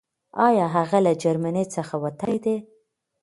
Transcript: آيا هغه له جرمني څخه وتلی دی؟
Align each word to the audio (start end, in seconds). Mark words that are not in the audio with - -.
آيا 0.47 0.65
هغه 0.75 0.97
له 1.05 1.11
جرمني 1.21 1.65
څخه 1.75 1.93
وتلی 2.03 2.37
دی؟ 2.45 2.57